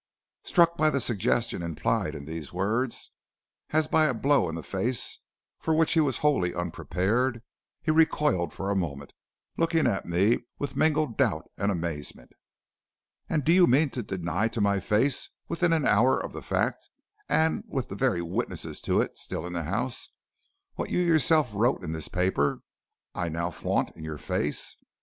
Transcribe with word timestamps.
"Struck 0.43 0.77
by 0.77 0.89
the 0.89 0.99
suggestion 0.99 1.61
implied 1.61 2.15
in 2.15 2.25
these 2.25 2.51
words, 2.51 3.11
as 3.69 3.87
by 3.87 4.07
a 4.07 4.15
blow 4.15 4.49
in 4.49 4.55
the 4.55 4.63
face 4.63 5.19
for 5.59 5.75
which 5.75 5.93
he 5.93 5.99
was 5.99 6.17
wholly 6.25 6.55
unprepared, 6.55 7.43
he 7.83 7.91
recoiled 7.91 8.51
for 8.51 8.71
a 8.71 8.75
moment, 8.75 9.13
looking 9.57 9.85
at 9.85 10.07
me 10.07 10.39
with 10.57 10.75
mingled 10.75 11.19
doubt 11.19 11.43
and 11.55 11.71
amazement. 11.71 12.31
"'And 13.29 13.45
do 13.45 13.53
you 13.53 13.67
mean 13.67 13.91
to 13.91 14.01
deny 14.01 14.47
to 14.47 14.59
my 14.59 14.79
face, 14.79 15.29
within 15.47 15.71
an 15.71 15.85
hour 15.85 16.19
of 16.19 16.33
the 16.33 16.41
fact, 16.41 16.89
and 17.29 17.63
with 17.67 17.89
the 17.89 17.95
very 17.95 18.23
witnesses 18.23 18.81
to 18.81 19.01
it 19.01 19.19
still 19.19 19.45
in 19.45 19.53
the 19.53 19.65
house, 19.65 20.09
what 20.77 20.89
you 20.89 20.97
yourself 20.97 21.51
wrote 21.53 21.83
in 21.83 21.91
this 21.91 22.07
paper 22.07 22.63
I 23.13 23.29
now 23.29 23.51
flaunt 23.51 23.95
in 23.95 24.03
your 24.03 24.17
face? 24.17 24.75